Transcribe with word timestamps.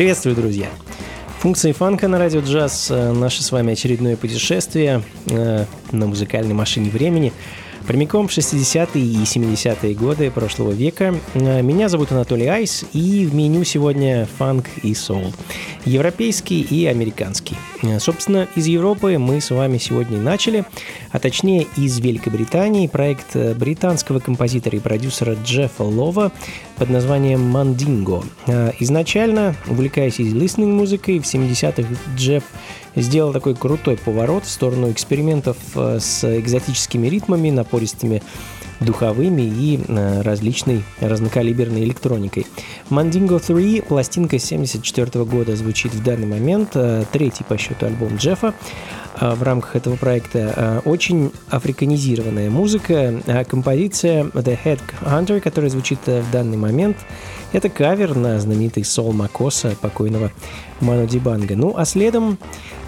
Приветствую, 0.00 0.34
друзья! 0.34 0.70
Функции 1.40 1.72
фанка 1.72 2.08
на 2.08 2.18
радио 2.18 2.40
джаз. 2.40 2.90
Э, 2.90 3.12
наше 3.12 3.42
с 3.42 3.52
вами 3.52 3.74
очередное 3.74 4.16
путешествие 4.16 5.02
э, 5.26 5.66
на 5.92 6.06
музыкальной 6.06 6.54
машине 6.54 6.88
времени– 6.88 7.34
Прямиком 7.86 8.28
в 8.28 8.30
60-е 8.30 9.02
и 9.02 9.24
70-е 9.24 9.94
годы 9.94 10.30
прошлого 10.30 10.70
века. 10.70 11.14
Э, 11.34 11.62
меня 11.62 11.88
зовут 11.88 12.12
Анатолий 12.12 12.46
Айс, 12.46 12.84
и 12.92 13.26
в 13.26 13.34
меню 13.34 13.64
сегодня 13.64 14.28
фанк 14.38 14.66
и 14.82 14.94
соул. 14.94 15.32
Европейский 15.84 16.60
и 16.60 16.86
американский. 16.86 17.56
Собственно, 17.98 18.46
из 18.54 18.66
Европы 18.66 19.18
мы 19.18 19.40
с 19.40 19.50
вами 19.50 19.78
сегодня 19.78 20.18
и 20.18 20.20
начали, 20.20 20.64
а 21.12 21.18
точнее 21.18 21.66
из 21.76 21.98
Великобритании. 21.98 22.86
Проект 22.86 23.34
э, 23.34 23.54
британского 23.54 24.20
композитора 24.20 24.76
и 24.76 24.80
продюсера 24.80 25.36
Джеффа 25.44 25.82
Лова 25.82 26.32
под 26.76 26.90
названием 26.90 27.40
«Мандинго». 27.42 28.22
Изначально, 28.78 29.54
увлекаясь 29.68 30.18
listening 30.20 30.72
музыкой, 30.72 31.18
в 31.18 31.24
70-х 31.24 31.88
Джефф 32.16 32.44
сделал 32.96 33.32
такой 33.32 33.54
крутой 33.54 33.96
поворот 33.96 34.44
в 34.44 34.50
сторону 34.50 34.90
экспериментов 34.90 35.56
э, 35.74 35.98
с 36.00 36.24
экзотическими 36.38 37.08
ритмами, 37.08 37.50
напористыми 37.50 38.22
духовыми 38.80 39.42
и 39.42 39.78
э, 39.86 40.22
различной 40.22 40.82
разнокалиберной 41.00 41.84
электроникой. 41.84 42.46
Mandingo 42.88 43.38
3, 43.44 43.82
пластинка 43.82 44.38
74 44.38 45.24
года, 45.24 45.54
звучит 45.56 45.92
в 45.92 46.02
данный 46.02 46.26
момент, 46.26 46.76
третий 47.12 47.44
по 47.44 47.58
счету 47.58 47.86
альбом 47.86 48.16
Джеффа 48.16 48.54
в 49.18 49.42
рамках 49.42 49.76
этого 49.76 49.96
проекта. 49.96 50.82
Очень 50.84 51.32
африканизированная 51.48 52.50
музыка, 52.50 53.14
композиция 53.48 54.24
The 54.24 54.58
Head 54.64 54.80
Hunter, 55.02 55.40
которая 55.40 55.70
звучит 55.70 55.98
в 56.06 56.30
данный 56.30 56.56
момент, 56.56 56.96
это 57.52 57.68
кавер 57.68 58.14
на 58.14 58.38
знаменитый 58.38 58.84
Сол 58.84 59.12
Макоса, 59.12 59.74
покойного 59.80 60.30
Ману 60.80 61.06
Дибанга. 61.06 61.56
Ну, 61.56 61.74
а 61.76 61.84
следом, 61.84 62.38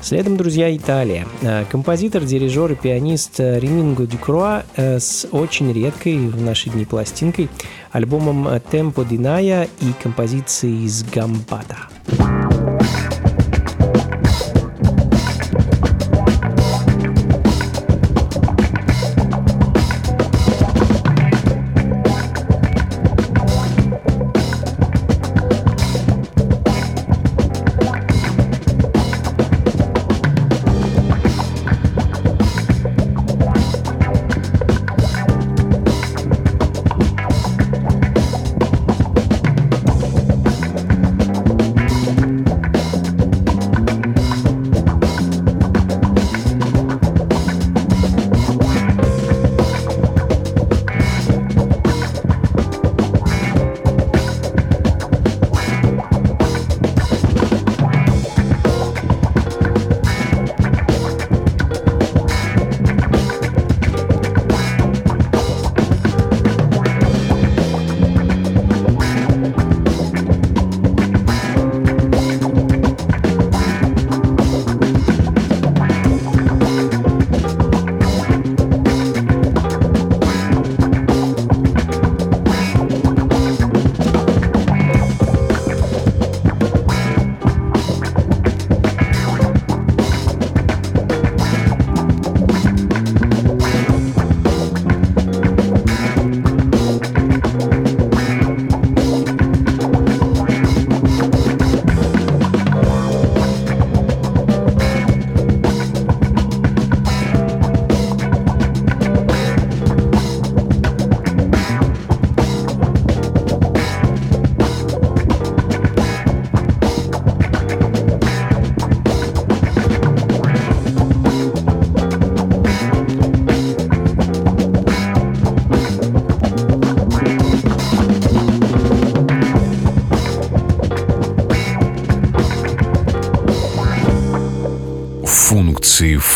следом, 0.01 0.37
друзья, 0.37 0.75
Италия. 0.75 1.27
Композитор, 1.71 2.23
дирижер 2.25 2.73
и 2.73 2.75
пианист 2.77 3.41
Реминго 3.41 4.07
Дюкруа 4.07 4.63
э, 4.77 5.01
с 5.01 5.27
очень 5.33 5.73
редкой 5.73 6.17
в 6.29 6.41
наши 6.41 6.71
дни 6.71 6.85
пластинкой, 6.85 7.49
альбомом 7.91 8.47
Tempo 8.71 9.07
Диная 9.07 9.69
и 9.81 9.93
композицией 10.01 10.87
из 10.87 11.03
Гамбата. 11.05 11.89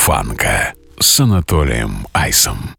Фанка 0.07 0.73
с 1.01 1.19
Анатолием 1.19 2.07
Айсом. 2.13 2.77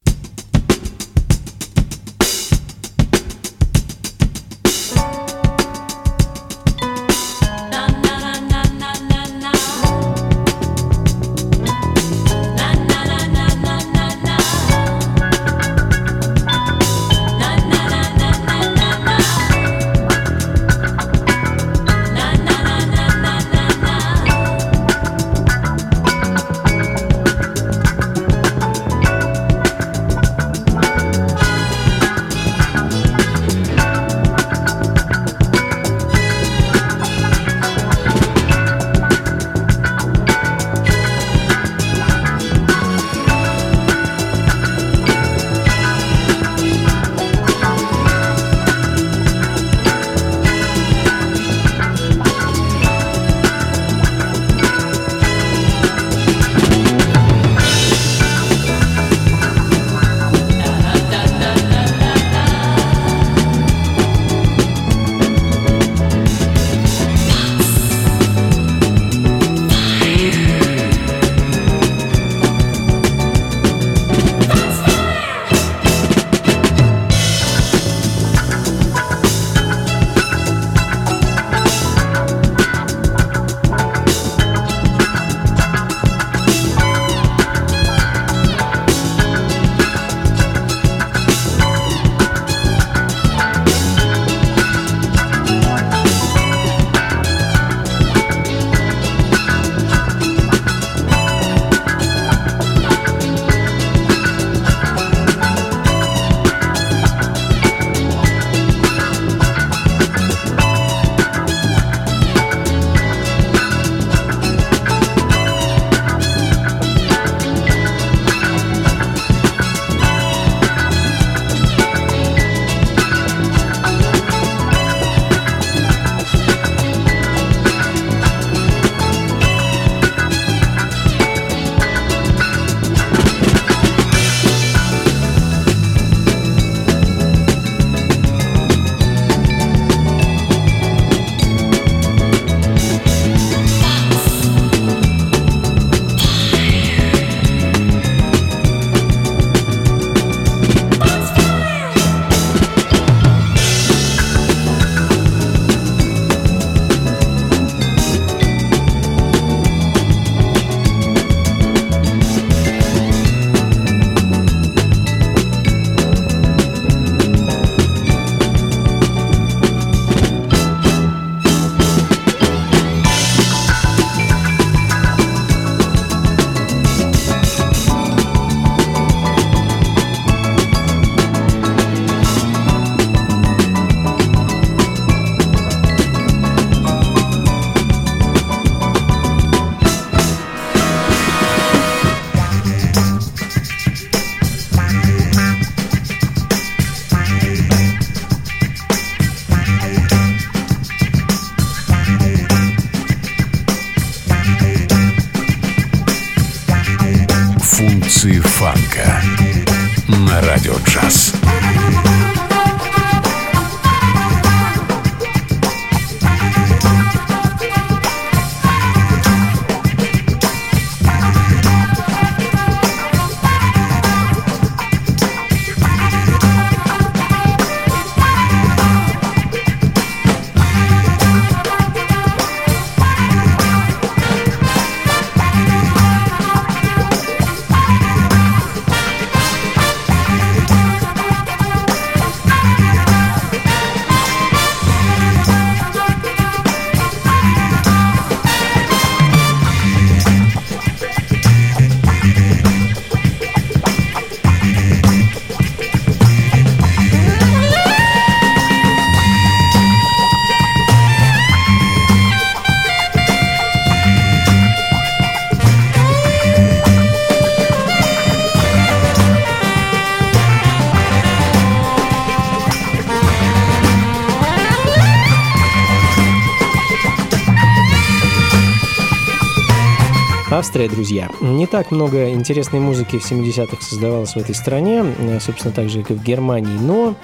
Австрия, 280.68 280.90
друзья. 280.90 281.30
Не 281.40 281.66
так 281.66 281.92
много 281.92 282.30
интересной 282.32 282.82
музыки 282.82 283.20
в 283.20 283.32
70-х 283.32 283.78
создавалось 283.80 284.34
в 284.34 284.38
этой 284.38 284.54
стране, 284.54 285.02
э, 285.18 285.40
собственно, 285.40 285.74
так 285.74 285.88
же, 285.88 286.02
как 286.02 286.12
и 286.12 286.14
в 286.16 286.22
Германии, 286.22 286.78
но 286.78 287.16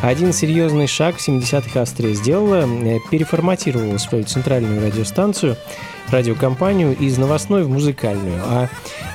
один 0.00 0.32
серьезный 0.32 0.86
шаг 0.86 1.16
в 1.16 1.20
70-х 1.20 1.78
Австрия 1.78 2.14
сделала, 2.14 2.66
э, 2.66 2.96
переформатировала 3.10 3.98
свою 3.98 4.24
центральную 4.24 4.80
радиостанцию, 4.80 5.58
радиокомпанию 6.08 6.96
из 6.96 7.18
новостной 7.18 7.64
в 7.64 7.68
музыкальную. 7.68 8.40
А 8.42 8.68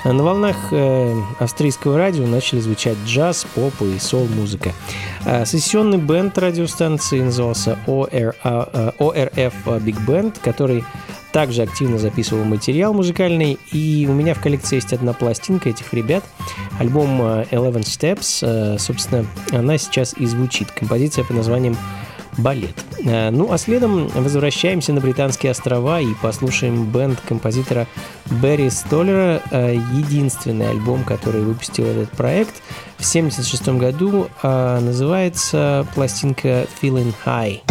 на 0.05 0.23
волнах 0.23 0.57
э, 0.69 1.19
австрийского 1.39 1.97
радио 1.97 2.27
начали 2.27 2.59
звучать 2.59 2.97
джаз, 3.07 3.47
поп 3.55 3.73
и 3.81 3.97
сол-музыка. 3.97 4.73
А 5.25 5.43
сессионный 5.45 5.97
бенд 5.97 6.37
радиостанции 6.37 7.19
назывался 7.19 7.79
OR, 7.87 8.35
ORF 8.99 9.53
Big 9.65 10.05
Band, 10.05 10.37
который 10.43 10.83
также 11.31 11.63
активно 11.63 11.97
записывал 11.97 12.43
материал 12.43 12.93
музыкальный, 12.93 13.57
и 13.71 14.05
у 14.09 14.13
меня 14.13 14.33
в 14.33 14.41
коллекции 14.41 14.75
есть 14.75 14.93
одна 14.93 15.13
пластинка 15.13 15.69
этих 15.69 15.93
ребят, 15.93 16.23
альбом 16.79 17.21
э, 17.21 17.45
Eleven 17.51 17.83
Steps, 17.83 18.39
э, 18.41 18.77
собственно, 18.77 19.25
она 19.51 19.77
сейчас 19.77 20.13
и 20.17 20.25
звучит, 20.25 20.71
композиция 20.71 21.23
под 21.23 21.37
названием 21.37 21.77
балет. 22.37 22.75
Э, 23.05 23.29
ну 23.29 23.51
а 23.51 23.57
следом 23.57 24.07
возвращаемся 24.09 24.93
на 24.93 25.01
Британские 25.01 25.51
острова 25.51 26.01
и 26.01 26.13
послушаем 26.21 26.85
бенд 26.85 27.19
композитора 27.21 27.87
Берри 28.29 28.69
Столлера, 28.69 29.41
единственный 29.51 30.69
альбом, 30.69 31.03
который 31.03 31.41
выпустил 31.41 31.85
этот 31.85 32.11
проект 32.11 32.55
в 32.97 33.09
1976 33.09 33.69
году, 33.79 34.27
называется 34.43 35.85
пластинка 35.95 36.67
Feeling 36.81 37.13
High. 37.25 37.70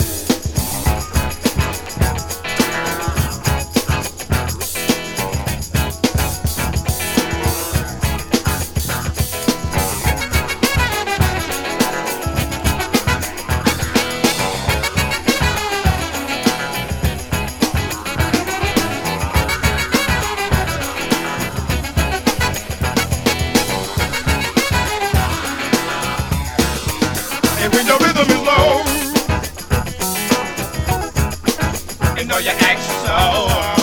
know 32.31 32.37
you 32.37 32.51
act 32.51 32.81
so. 32.81 33.80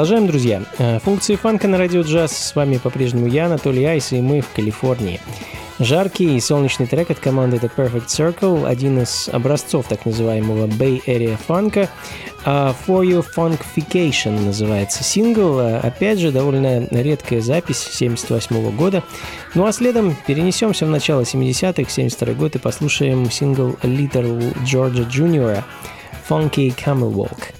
Продолжаем, 0.00 0.28
друзья. 0.28 0.62
Э, 0.78 0.98
функции 0.98 1.36
фанка 1.36 1.68
на 1.68 1.76
радио 1.76 2.00
джаз. 2.00 2.32
С 2.32 2.56
вами 2.56 2.78
по-прежнему 2.78 3.26
я, 3.26 3.44
Анатолий 3.44 3.84
Айс, 3.84 4.12
и 4.12 4.22
мы 4.22 4.40
в 4.40 4.48
Калифорнии. 4.48 5.20
Жаркий 5.78 6.38
и 6.38 6.40
солнечный 6.40 6.86
трек 6.86 7.10
от 7.10 7.18
команды 7.18 7.58
The 7.58 7.70
Perfect 7.76 8.06
Circle, 8.06 8.66
один 8.66 9.02
из 9.02 9.28
образцов 9.30 9.88
так 9.88 10.06
называемого 10.06 10.68
Bay 10.68 11.04
Area 11.04 11.36
фанка. 11.46 11.90
Uh, 12.46 12.74
For 12.86 13.04
Your 13.06 13.22
Funkification 13.36 14.42
называется 14.42 15.04
сингл. 15.04 15.60
Uh, 15.60 15.80
опять 15.80 16.18
же, 16.18 16.32
довольно 16.32 16.88
редкая 16.90 17.42
запись 17.42 17.86
78 17.92 18.74
года. 18.74 19.04
Ну 19.54 19.66
а 19.66 19.72
следом 19.72 20.16
перенесемся 20.26 20.86
в 20.86 20.88
начало 20.88 21.24
70-х, 21.24 21.90
72 21.90 22.32
год, 22.32 22.56
и 22.56 22.58
послушаем 22.58 23.30
сингл 23.30 23.76
Little 23.82 24.56
Georgia 24.64 25.06
Jr. 25.06 25.62
Funky 26.26 26.74
Camel 26.74 27.12
Walk. 27.12 27.59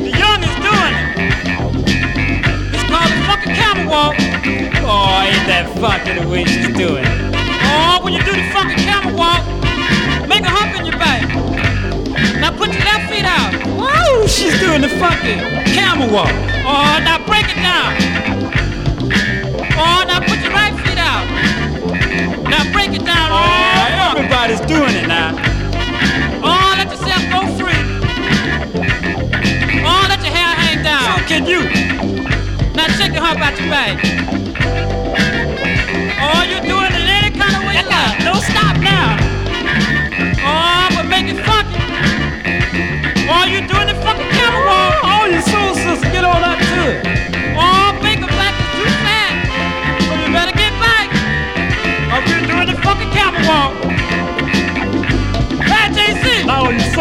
walk. 3.91 4.15
Oh, 4.87 5.27
ain't 5.27 5.45
that 5.51 5.67
funky 5.75 6.15
the 6.15 6.25
way 6.25 6.45
she's 6.45 6.71
doing 6.71 7.03
it. 7.03 7.19
Oh, 7.67 7.99
when 8.01 8.13
you 8.13 8.23
do 8.23 8.31
the 8.31 8.47
funky 8.55 8.79
camel 8.87 9.11
walk, 9.19 9.43
make 10.31 10.47
a 10.47 10.49
hump 10.49 10.79
in 10.79 10.87
your 10.87 10.95
back. 10.95 11.27
Now 12.39 12.55
put 12.55 12.71
your 12.71 12.87
left 12.87 13.11
feet 13.11 13.27
out. 13.27 13.51
Woo, 13.75 14.27
she's 14.27 14.55
doing 14.63 14.79
the 14.79 14.89
funky 14.95 15.35
camel 15.75 16.07
walk. 16.07 16.31
Oh, 16.63 17.03
now 17.03 17.19
break 17.27 17.45
it 17.51 17.59
down. 17.59 17.91
Oh, 19.75 20.07
now 20.07 20.23
put 20.23 20.40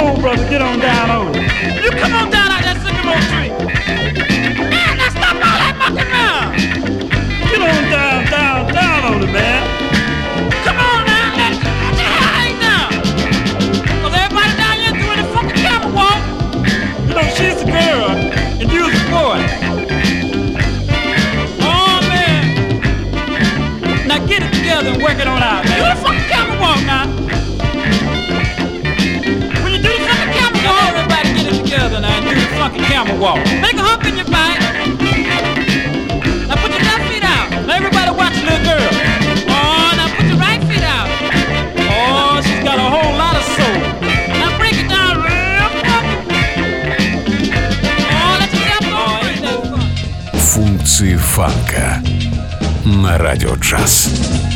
Come 0.01 0.17
brother, 0.19 0.49
get 0.49 0.63
on 0.63 0.79
down 0.79 1.11
on 1.11 1.29
it. 1.37 1.43
You 1.85 1.91
come 1.91 2.15
on 2.15 2.31
down 2.31 2.49
out 2.49 2.65
that 2.65 2.81
sycamore 2.81 3.21
tree. 3.29 3.53
Man, 3.53 4.97
now 4.97 5.13
stop 5.13 5.37
all 5.37 5.61
that 5.61 5.77
mucking 5.77 6.09
around. 6.09 6.57
Get 7.45 7.61
on 7.61 7.85
down, 7.93 8.25
down, 8.33 8.73
down 8.73 9.05
oh, 9.05 9.13
on 9.13 9.21
it, 9.21 9.29
man. 9.29 9.61
Come 10.65 10.81
on 10.81 11.05
now, 11.05 11.37
let 11.37 11.53
get 11.53 12.01
your 12.01 12.17
hair. 12.17 12.89
Cause 14.01 14.17
everybody 14.17 14.57
down 14.57 14.81
here 14.81 14.97
doing 14.97 15.21
the 15.21 15.29
funky 15.37 15.61
camel 15.61 15.93
walk. 15.93 16.17
You 17.05 17.13
know, 17.21 17.29
she's 17.37 17.61
the 17.61 17.69
girl, 17.69 18.17
and 18.57 18.73
you're 18.73 18.89
the 18.89 19.05
boy. 19.13 19.37
Oh, 21.61 22.01
man. 22.09 22.49
Now 24.09 24.17
get 24.25 24.49
it 24.49 24.53
together 24.57 24.97
and 24.97 25.03
work 25.03 25.21
it 25.21 25.29
on 25.29 25.45
out, 25.45 25.69
man. 25.69 25.77
Do 25.77 25.85
the 25.93 26.01
funky 26.01 26.25
camel 26.25 26.57
walk 26.57 26.81
now. 26.89 27.20
funky 32.61 32.81
camel 32.81 33.17
walk. 33.17 33.39
Make 33.63 33.77
a 33.77 33.85
hump 33.89 34.05
in 34.05 34.17
your 34.21 34.27
back. 34.27 34.61
Now 36.49 36.57
put 36.61 36.71
your 36.77 36.85
left 36.91 37.05
feet 37.09 37.25
out. 37.25 37.49
Now 37.67 37.75
everybody 37.81 38.11
watch 38.21 38.37
little 38.45 38.65
girl. 38.69 38.91
Oh, 39.49 39.89
now 39.99 40.09
put 40.15 40.27
your 40.29 40.37
right 40.37 40.63
feet 40.69 40.85
out. 40.97 41.09
Oh, 41.89 42.43
she's 42.45 42.63
got 42.63 42.77
a 42.77 42.89
whole 42.95 43.15
lot 43.23 43.35
of 43.41 43.45
soul. 43.57 43.79
Now 44.41 44.51
break 44.61 44.77
it 44.83 44.89
down 44.97 45.15
real. 45.25 45.69
Oh, 48.19 48.35
let 48.41 48.51
go. 48.85 50.39
Функции 50.39 51.17
фанка 51.17 52.03
на 52.85 53.17
радио 53.17 53.55
джаз. 53.55 54.50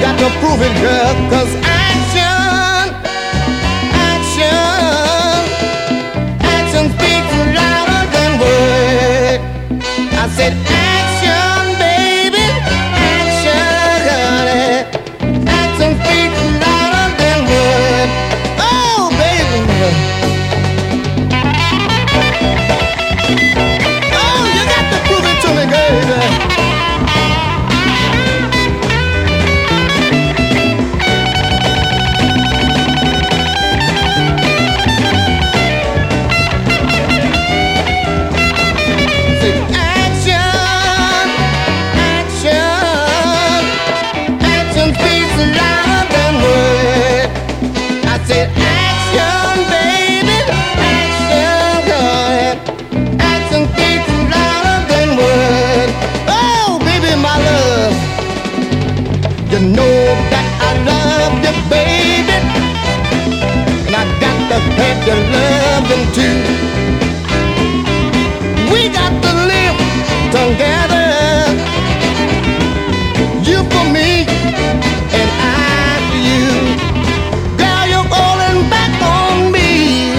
got 0.00 0.18
to 0.18 0.28
prove 0.38 0.60
it, 0.62 0.74
girl, 0.80 1.14
cause 1.30 1.54
I 1.56 1.67
to 65.08 65.14
your 65.14 65.30
loving 65.30 66.06
too. 66.12 66.38
We 68.72 68.88
got 68.88 69.12
to 69.24 69.32
live 69.52 69.78
together. 70.36 71.08
You 73.48 73.58
for 73.72 73.84
me 73.96 74.26
and 75.18 75.30
I 75.40 75.96
for 76.08 76.20
you. 76.28 76.48
Girl, 77.60 77.86
you're 77.92 78.10
calling 78.16 78.68
back 78.68 78.94
on 79.02 79.52
me. 79.52 80.12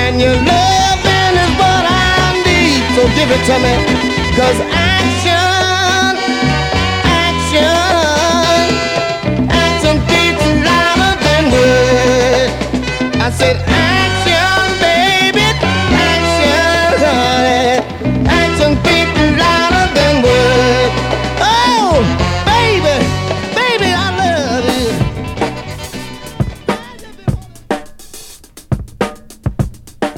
And 0.00 0.20
your 0.20 0.36
loving 0.36 1.34
is 1.44 1.52
what 1.60 1.84
I 1.84 2.42
need. 2.46 2.80
So 2.96 3.02
give 3.16 3.30
it 3.30 3.42
to 3.48 3.56
me. 3.64 3.74
Cause 4.36 4.73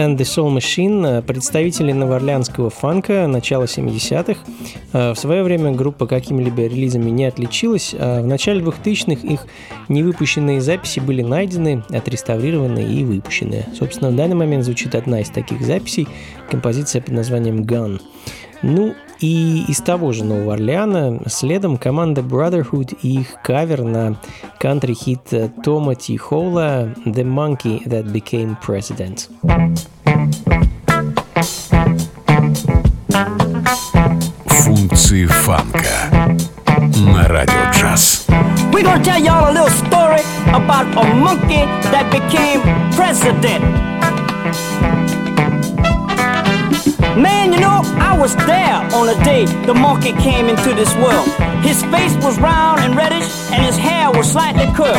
And 0.00 0.16
the 0.16 0.24
Soul 0.24 0.50
Machine 0.56 1.18
э,– 1.18 1.22
представители 1.26 1.92
новоорлеанского 1.92 2.70
фанка 2.70 3.26
начала 3.26 3.64
70-х. 3.64 4.40
Э, 4.92 5.12
В 5.12 5.18
свое 5.18 5.42
время 5.42 5.72
группа 5.72 6.06
какими-либо 6.06 6.62
релизами 6.62 7.10
не 7.10 7.26
отличилась. 7.26 7.94
а 7.98 8.22
В 8.22 8.26
начале 8.26 8.62
2000-х 8.62 9.26
их 9.26 9.46
невыпущенные 9.88 10.62
записи 10.62 11.00
были 11.00 11.22
найдены, 11.22 11.84
отреставрированы 11.90 12.82
и 12.82 13.04
выпущены. 13.04 13.66
Собственно, 13.78 14.10
в 14.10 14.16
данный 14.16 14.36
момент 14.36 14.64
звучит 14.64 14.94
одна 14.94 15.20
из 15.20 15.28
таких 15.28 15.60
записей– 15.60 16.08
композиция 16.50 17.02
под 17.02 17.14
названием 17.14 17.62
«Gun». 17.62 18.00
Ну 18.62 18.94
и 19.20 19.64
из 19.68 19.78
того 19.78 20.12
же 20.12 20.24
Нового 20.24 20.54
Орлеана 20.54 21.20
следом 21.26 21.76
команда 21.76 22.22
Brotherhood 22.22 22.96
и 23.02 23.20
их 23.20 23.36
кавер 23.42 23.82
на 23.82 24.18
кантри-хит 24.59 25.31
э, 25.31 25.49
Тома 25.63 25.95
Ти 25.95 26.17
Холла 26.17 26.93
«The 27.05 27.23
Monkey 27.23 27.85
That 27.85 28.05
Became 28.11 28.55
President». 28.65 29.29
Функции 34.45 35.25
фанка 35.25 36.09
на 36.97 37.27
радио 37.27 37.71
джаз. 37.73 38.25
We're 38.71 38.83
gonna 38.83 39.03
tell 39.03 39.19
y'all 39.19 39.49
a 39.49 39.53
little 39.53 39.69
story 39.69 40.21
about 40.53 40.85
a 40.97 41.03
monkey 41.15 41.63
that 41.91 42.11
became 42.11 42.61
president. 42.95 43.63
Man, 47.16 47.52
you 47.52 47.58
know, 47.58 47.82
I 47.98 48.16
was 48.16 48.36
there 48.36 48.76
on 48.94 49.06
the 49.06 49.18
day 49.24 49.44
the 49.66 49.74
monkey 49.74 50.12
came 50.12 50.48
into 50.48 50.74
this 50.74 50.94
world. 50.96 51.28
His 51.64 51.82
face 51.84 52.14
was 52.22 52.38
round 52.38 52.80
and 52.80 52.96
reddish, 52.96 53.28
and 53.50 53.64
his 53.64 53.76
hair 53.76 54.10
was 54.10 54.30
slightly 54.30 54.66
curled. 54.74 54.96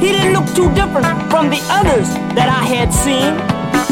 He 0.00 0.12
didn't 0.12 0.32
look 0.32 0.46
too 0.54 0.72
different 0.74 1.06
from 1.30 1.50
the 1.50 1.60
others 1.70 2.08
that 2.34 2.48
I 2.48 2.64
had 2.64 2.92
seen. 2.92 3.34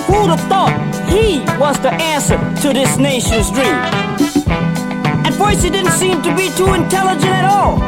Who'd 0.07 0.31
have 0.31 0.41
thought 0.49 0.75
he 1.09 1.41
was 1.61 1.79
the 1.81 1.93
answer 1.93 2.39
to 2.63 2.73
this 2.73 2.97
nation's 2.97 3.51
dream? 3.51 3.79
At 5.27 5.35
first, 5.35 5.63
he 5.63 5.71
didn't 5.71 5.93
seem 5.93 6.23
to 6.23 6.35
be 6.35 6.49
too 6.57 6.73
intelligent 6.73 7.33
at 7.33 7.45
all. 7.45 7.83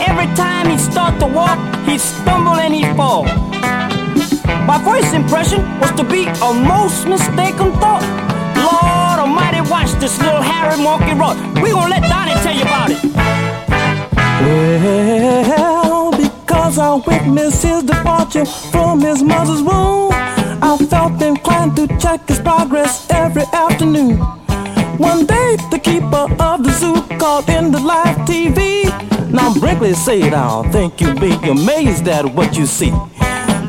Every 0.00 0.26
time 0.34 0.70
he'd 0.70 0.80
start 0.80 1.20
to 1.20 1.26
walk, 1.26 1.58
he'd 1.86 2.00
stumble 2.00 2.54
and 2.54 2.74
he'd 2.74 2.96
fall. 2.96 3.45
My 4.66 4.82
first 4.82 5.14
impression 5.14 5.62
was 5.78 5.92
to 5.92 6.02
be 6.02 6.26
a 6.26 6.52
most 6.52 7.06
mistaken 7.06 7.70
thought. 7.78 8.02
Lord 8.58 9.20
Almighty, 9.20 9.60
watch 9.70 9.92
this 10.00 10.20
little 10.20 10.42
hairy 10.42 10.82
monkey 10.82 11.14
run. 11.14 11.36
We 11.62 11.70
gonna 11.70 11.88
let 11.88 12.02
Donnie 12.02 12.34
tell 12.42 12.52
you 12.52 12.62
about 12.62 12.90
it. 12.90 12.98
Well, 14.42 16.10
because 16.10 16.78
I 16.78 16.94
witnessed 16.96 17.62
his 17.62 17.84
departure 17.84 18.44
from 18.44 19.00
his 19.00 19.22
mother's 19.22 19.62
womb, 19.62 20.10
I 20.12 20.76
felt 20.90 21.22
inclined 21.22 21.76
to 21.76 21.86
check 21.98 22.26
his 22.28 22.40
progress 22.40 23.06
every 23.10 23.44
afternoon. 23.52 24.18
One 24.98 25.26
day, 25.26 25.56
the 25.70 25.78
keeper 25.78 26.26
of 26.42 26.64
the 26.64 26.72
zoo 26.72 27.02
called 27.18 27.48
in 27.48 27.70
the 27.70 27.78
live 27.78 28.16
TV. 28.26 28.84
Now, 29.30 29.54
Brinkley 29.54 29.94
said, 29.94 30.34
I 30.34 30.68
think 30.72 31.00
you'll 31.00 31.20
be 31.20 31.34
amazed 31.48 32.08
at 32.08 32.24
what 32.24 32.56
you 32.56 32.66
see. 32.66 32.92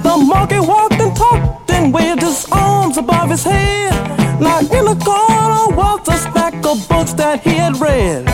The 0.08 0.15
monkey 0.15 0.62
walked 0.62 0.93
and 1.02 1.13
talked 1.13 1.70
and 1.70 1.93
waved 1.93 2.22
his 2.22 2.48
arms 2.50 2.98
above 2.98 3.30
his 3.30 3.43
head. 3.43 3.91
Now, 4.39 4.60
in 4.60 4.86
the 4.86 4.98
corner 5.04 5.76
was 5.76 6.08
a 6.08 6.15
stack 6.15 6.54
of 6.65 6.88
books 6.88 7.12
that 7.15 7.41
he 7.41 7.56
had 7.56 7.76
read. 7.82 8.26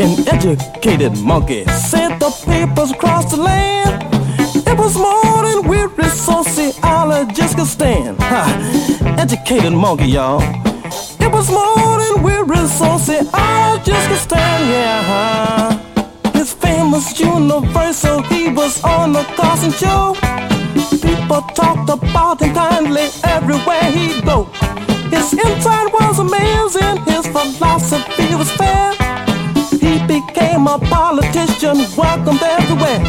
An 0.00 0.26
educated 0.26 1.18
monkey 1.18 1.66
sent 1.66 2.18
the 2.18 2.30
papers 2.46 2.92
across 2.92 3.30
the 3.30 3.42
land. 3.42 4.02
It 4.66 4.78
was 4.78 4.96
more 4.96 5.42
than 5.42 5.68
weary 5.68 6.08
sociologists 6.08 7.54
could 7.54 7.66
stand. 7.66 8.16
Ha, 8.20 8.42
educated 9.18 9.74
monkey, 9.74 10.06
y'all. 10.06 10.40
It 11.20 11.30
was 11.30 11.50
more 11.50 11.98
than 12.02 12.22
weary 12.22 12.66
sociologists 12.68 14.06
could 14.08 14.24
stand, 14.28 14.62
yeah. 14.72 15.02
huh? 15.12 16.30
His 16.32 16.54
famous 16.54 17.20
universal, 17.20 18.22
he 18.22 18.48
was 18.48 18.82
on 18.82 19.12
the 19.12 19.24
Carson 19.36 19.72
show. 19.72 20.16
People 21.02 21.42
talked 21.54 21.90
about 21.90 22.40
him 22.40 22.54
kindly 22.54 23.08
everywhere 23.24 23.84
he 23.90 24.20
go. 24.22 24.44
His 25.10 25.32
insight 25.34 25.92
was 25.92 26.18
amazing, 26.18 27.02
his 27.04 27.26
philosophy 27.26 28.34
was 28.34 28.50
fair. 28.52 28.92
He 29.80 29.98
became 30.06 30.66
a 30.66 30.78
politician, 30.78 31.76
welcomed 31.96 32.42
everywhere. 32.42 33.00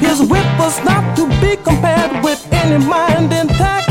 His 0.00 0.20
wit 0.20 0.46
was 0.58 0.82
not 0.84 1.16
to 1.16 1.28
be 1.40 1.56
compared 1.62 2.24
with 2.24 2.40
any 2.52 2.84
mind 2.84 3.32
intact. 3.32 3.90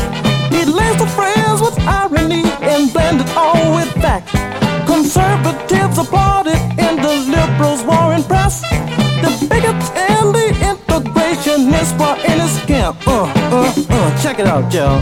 He 0.54 0.66
laced 0.66 1.00
the 1.00 1.08
phrase 1.08 1.62
with 1.62 1.80
irony 1.88 2.44
and 2.62 2.92
blended 2.92 3.30
all 3.36 3.76
with 3.76 3.92
fact. 4.02 4.30
Conservatives 4.86 5.98
applauded 5.98 6.69
were 12.00 12.18
in 12.26 12.40
his 12.40 12.58
camp. 12.66 12.98
Uh, 13.06 13.24
uh, 13.52 13.74
uh, 13.90 14.24
check 14.24 14.40
it 14.40 14.48
out, 14.48 14.74
y'all. 14.74 15.02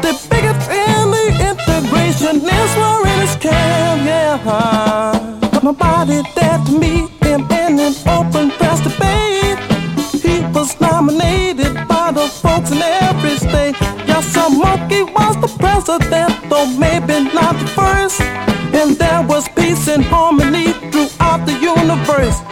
The 0.00 0.12
bigots 0.30 0.66
and 0.68 1.12
the 1.12 1.24
integrationists 1.50 2.76
were 2.80 3.06
in 3.12 3.20
his 3.20 3.36
camp, 3.36 4.00
yeah. 4.06 5.60
Nobody 5.62 6.22
dared 6.34 6.66
to 6.66 6.72
meet 6.78 7.08
him 7.24 7.40
in 7.60 7.78
an 7.78 7.94
open 8.08 8.50
press 8.58 8.80
debate. 8.80 9.58
He 10.24 10.40
was 10.52 10.78
nominated 10.80 11.74
by 11.88 12.12
the 12.12 12.26
folks 12.42 12.70
in 12.70 12.82
every 12.82 13.36
state. 13.36 13.76
Yes, 14.08 14.26
some 14.26 14.58
monkey 14.58 15.02
was 15.02 15.36
the 15.44 15.52
president, 15.58 16.32
though 16.50 16.66
maybe 16.78 17.16
not 17.32 17.54
the 17.58 17.66
first. 17.78 18.20
And 18.80 18.96
there 18.96 19.22
was 19.22 19.48
peace 19.50 19.88
and 19.88 20.04
harmony 20.04 20.72
throughout 20.90 21.46
the 21.46 21.56
universe. 21.60 22.43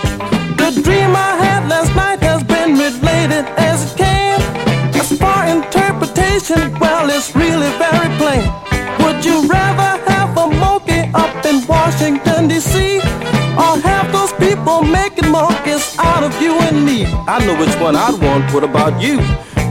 Well, 6.81 7.09
it's 7.11 7.35
really 7.35 7.71
very 7.79 8.09
plain. 8.19 8.45
Would 9.03 9.25
you 9.25 9.47
rather 9.49 10.03
have 10.11 10.37
a 10.37 10.47
monkey 10.49 11.11
up 11.15 11.45
in 11.45 11.67
Washington, 11.67 12.49
D.C., 12.49 12.99
or 13.57 13.79
have 13.89 14.11
those 14.13 14.33
people 14.35 14.83
making 14.83 15.31
monkeys 15.31 15.97
out 15.99 16.23
of 16.23 16.33
you 16.41 16.53
and 16.61 16.85
me? 16.85 17.05
I 17.27 17.45
know 17.45 17.59
which 17.59 17.75
one 17.81 17.97
I'd 17.97 18.21
want. 18.23 18.53
What 18.53 18.65
about 18.65 19.01
you? 19.01 19.17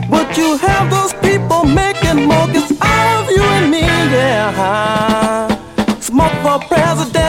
Would 0.09 0.35
you 0.37 0.57
have 0.57 0.89
those 0.91 1.13
people 1.21 1.63
making 1.63 2.27
monkeys 2.27 2.71
out 2.81 3.23
of 3.23 3.29
you 3.35 3.43
and 3.43 3.71
me? 3.71 3.81
Yeah. 3.81 5.47
Smoke 5.99 6.33
for 6.43 6.59
president, 6.67 7.20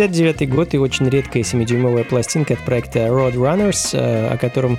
69 0.00 0.48
год 0.48 0.72
и 0.72 0.78
очень 0.78 1.10
редкая 1.10 1.42
7-дюймовая 1.42 2.04
пластинка 2.04 2.54
от 2.54 2.60
проекта 2.60 3.00
Roadrunners, 3.00 3.90
э, 3.92 4.28
о 4.28 4.38
котором 4.38 4.78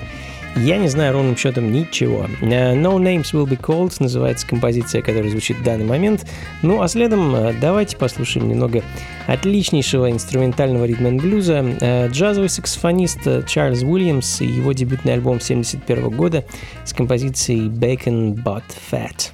я 0.55 0.78
не 0.78 0.88
знаю 0.88 1.13
ровным 1.13 1.38
счетом 1.38 1.72
ничего. 1.72 2.26
Э, 2.41 2.74
no 2.74 2.97
Names 2.97 3.32
Will 3.32 3.45
Be 3.45 3.55
Called 3.55 3.93
называется 3.99 4.47
композиция, 4.47 5.03
которая 5.03 5.30
звучит 5.30 5.57
в 5.57 5.63
данный 5.63 5.86
момент. 5.86 6.26
Ну 6.63 6.82
а 6.82 6.88
следом 6.88 7.36
э, 7.36 7.53
давайте 7.61 7.97
послушаем 7.97 8.49
немного 8.49 8.82
отличнейшего 9.28 10.09
инструментального 10.09 10.86
ритм-блюза 10.86 12.07
Джазовый 12.09 12.49
саксофонист 12.49 13.45
Чарльз 13.45 13.84
Уильямс 13.84 14.41
и 14.41 14.47
его 14.47 14.72
дебютный 14.72 15.13
альбом 15.13 15.36
1971 15.36 16.09
года 16.17 16.45
с 16.84 16.93
композицией 16.93 17.69
Bacon 17.69 18.43
But 18.43 18.63
Fat. 18.91 19.34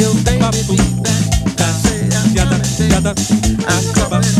Eu 0.00 0.14
tenho 0.24 0.50
bebida, 0.50 1.10
piada, 2.32 2.60
piada, 2.78 3.14
acaba. 3.66 4.39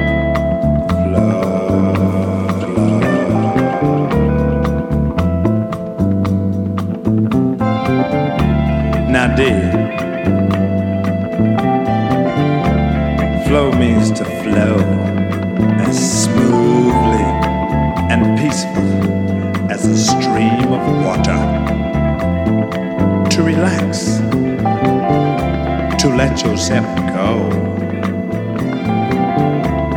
To 26.01 26.09
let 26.09 26.43
yourself 26.43 26.83
go, 27.13 27.47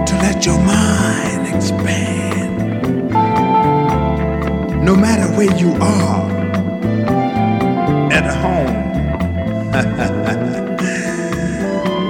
to 0.05 0.15
let 0.21 0.45
your 0.45 0.59
mind 0.59 1.49
expand. 1.49 3.11
No 4.85 4.95
matter 4.95 5.27
where 5.35 5.57
you 5.57 5.73
are, 5.81 6.31
at 8.13 8.27
home, 8.43 8.77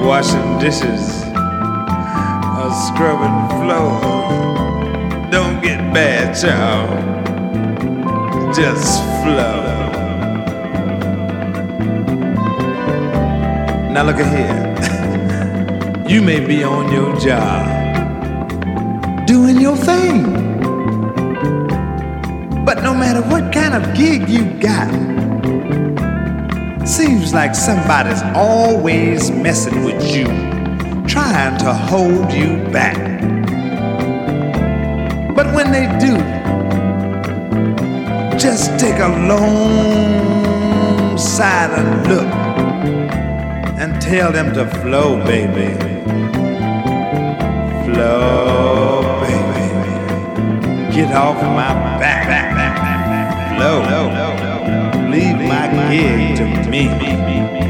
washing 0.05 0.59
dishes, 0.59 1.22
or 2.59 2.72
scrubbing 2.88 3.49
floors. 3.61 5.30
Don't 5.30 5.62
get 5.62 5.78
bad, 5.95 6.34
child. 6.34 6.90
Just 8.57 9.05
flow. 9.22 9.64
Now 13.95 14.03
look 14.03 14.16
at 14.16 14.26
here. 14.26 16.09
you 16.09 16.20
may 16.20 16.45
be 16.45 16.64
on 16.64 16.92
your 16.92 17.16
job, 17.16 17.64
doing 19.24 19.61
your 19.61 19.76
thing. 19.76 20.24
But 22.64 22.82
no 22.82 22.92
matter 22.92 23.22
what 23.22 23.53
kind 23.53 23.72
of 23.72 23.95
gig 23.95 24.28
you 24.28 24.47
got, 24.59 24.90
seems 26.84 27.32
like 27.32 27.55
somebody's 27.55 28.20
always 28.34 29.30
messing 29.30 29.84
with 29.84 30.03
you, 30.12 30.24
trying 31.07 31.57
to 31.59 31.72
hold 31.72 32.32
you 32.32 32.57
back. 32.72 32.99
But 35.36 35.55
when 35.55 35.70
they 35.70 35.86
do, 36.01 36.16
just 38.36 38.76
take 38.76 38.99
a 38.99 39.11
long 39.28 41.16
silent 41.16 42.09
look 42.09 42.43
and 43.85 44.01
tell 44.01 44.32
them 44.32 44.55
to 44.55 44.64
flow, 44.80 45.22
baby. 45.26 45.74
Flow, 47.85 49.03
baby. 49.20 49.66
Get 50.95 51.14
off 51.14 51.37
my 51.37 51.99
back. 52.01 52.24
Flow. 53.57 53.80
Leave 55.11 55.37
my 55.37 55.66
gig 55.91 56.37
to 56.39 56.70
me. 56.70 57.64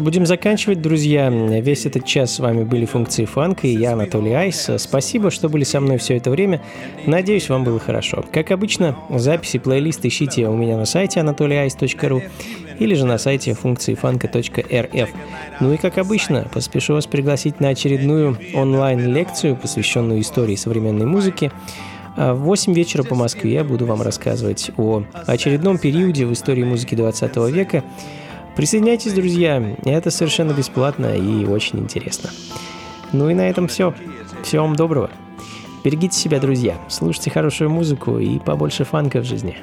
Ж, 0.00 0.02
будем 0.02 0.26
заканчивать, 0.26 0.80
друзья. 0.80 1.28
Весь 1.28 1.86
этот 1.86 2.04
час 2.04 2.34
с 2.34 2.38
вами 2.38 2.64
были 2.64 2.86
функции 2.86 3.24
фанка 3.24 3.66
и 3.66 3.76
я, 3.76 3.92
Анатолий 3.92 4.32
Айс. 4.32 4.70
Спасибо, 4.78 5.30
что 5.30 5.48
были 5.48 5.64
со 5.64 5.80
мной 5.80 5.98
все 5.98 6.16
это 6.16 6.30
время. 6.30 6.60
Надеюсь, 7.06 7.48
вам 7.48 7.64
было 7.64 7.78
хорошо. 7.78 8.24
Как 8.32 8.50
обычно, 8.50 8.96
записи, 9.10 9.58
плейлист 9.58 10.04
ищите 10.04 10.48
у 10.48 10.56
меня 10.56 10.76
на 10.76 10.86
сайте 10.86 11.20
anatolyice.ru 11.20 12.22
или 12.78 12.94
же 12.94 13.04
на 13.04 13.18
сайте 13.18 13.54
функции 13.54 13.94
фанка.рф. 13.94 15.08
Ну 15.60 15.72
и 15.72 15.76
как 15.76 15.98
обычно, 15.98 16.48
поспешу 16.52 16.94
вас 16.94 17.06
пригласить 17.06 17.60
на 17.60 17.68
очередную 17.68 18.38
онлайн-лекцию, 18.54 19.56
посвященную 19.56 20.20
истории 20.20 20.56
современной 20.56 21.06
музыки. 21.06 21.52
А 22.16 22.34
В 22.34 22.40
8 22.40 22.72
вечера 22.72 23.02
по 23.02 23.14
Москве 23.14 23.52
я 23.52 23.64
буду 23.64 23.86
вам 23.86 24.02
рассказывать 24.02 24.70
о 24.76 25.04
очередном 25.26 25.78
периоде 25.78 26.26
в 26.26 26.32
истории 26.32 26.64
музыки 26.64 26.94
20 26.94 27.36
века. 27.52 27.84
Присоединяйтесь, 28.56 29.12
друзья, 29.12 29.76
это 29.84 30.10
совершенно 30.10 30.52
бесплатно 30.52 31.16
и 31.16 31.46
очень 31.46 31.78
интересно. 31.78 32.30
Ну 33.12 33.30
и 33.30 33.34
на 33.34 33.48
этом 33.48 33.68
все. 33.68 33.94
Всего 34.42 34.64
вам 34.64 34.76
доброго. 34.76 35.10
Берегите 35.82 36.16
себя, 36.16 36.40
друзья, 36.40 36.78
слушайте 36.88 37.30
хорошую 37.30 37.70
музыку 37.70 38.18
и 38.18 38.38
побольше 38.38 38.84
фанка 38.84 39.20
в 39.20 39.24
жизни. 39.24 39.56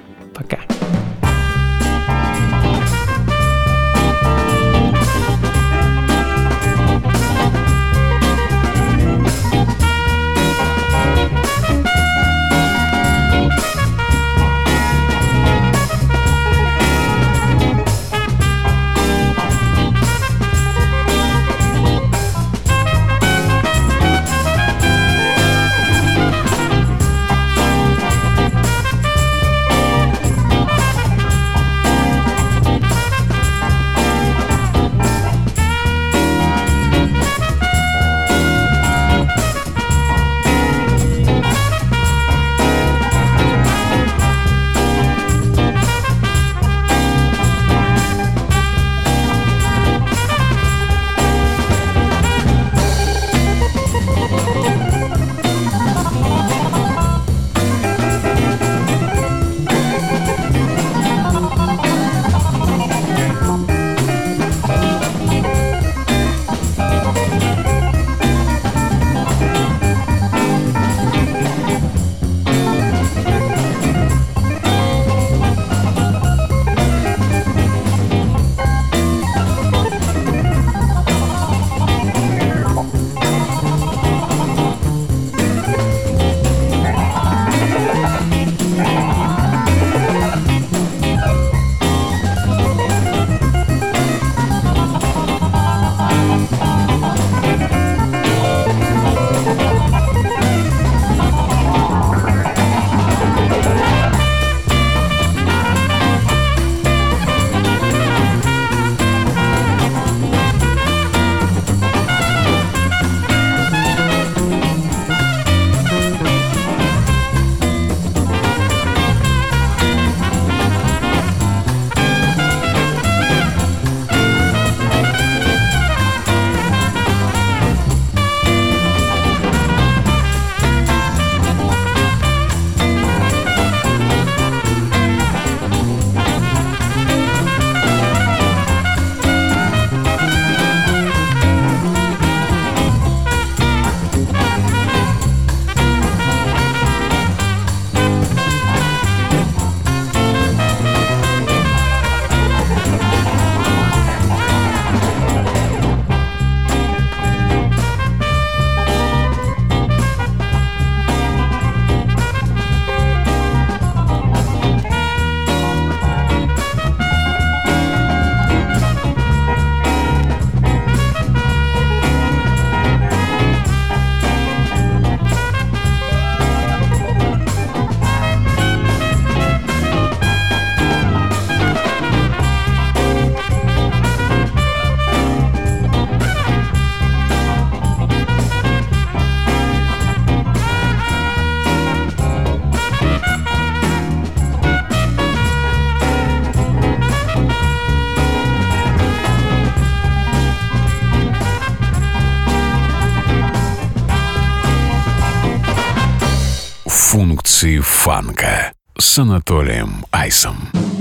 фанка 208.07 208.71
с 208.97 209.19
Анатолием 209.19 210.05
Айсом. 210.13 210.96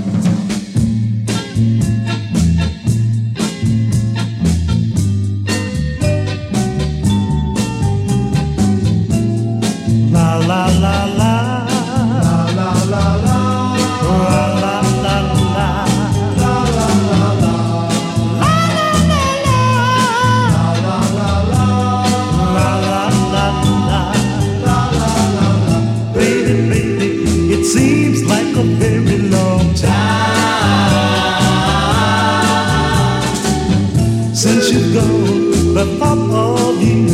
the 35.77 35.85
thought 35.99 36.17
of 36.17 36.81
you 36.81 37.05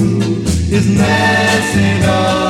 is 0.71 0.87
messing 0.87 2.03
up. 2.03 2.42